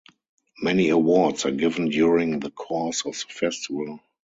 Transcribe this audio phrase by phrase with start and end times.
[0.59, 3.99] Many awards are given during the course of the festival.